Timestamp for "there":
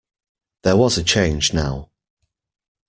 0.63-0.77